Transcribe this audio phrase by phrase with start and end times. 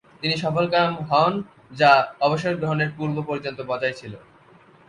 [0.21, 1.33] তিনি সফলকাম হন
[1.71, 1.91] যা
[2.21, 4.13] অবসরগ্রহণের পূর্ব-পর্যন্ত বজায় ছিল।